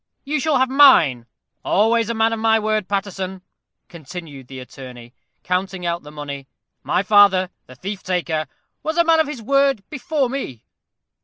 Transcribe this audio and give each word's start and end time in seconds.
You 0.23 0.39
shall 0.39 0.57
have 0.57 0.67
mine 0.71 1.27
always 1.63 2.09
a 2.09 2.15
man 2.15 2.33
of 2.33 2.39
my 2.39 2.57
word, 2.57 2.87
Paterson," 2.87 3.43
continued 3.87 4.47
the 4.47 4.57
attorney, 4.59 5.13
counting 5.43 5.85
out 5.85 6.01
the 6.01 6.09
money. 6.11 6.47
"My 6.81 7.03
father, 7.03 7.51
the 7.67 7.75
thief 7.75 8.01
taker, 8.01 8.47
was 8.81 8.97
a 8.97 9.03
man 9.03 9.19
of 9.19 9.27
his 9.27 9.43
word 9.43 9.87
before 9.91 10.27
me." 10.27 10.65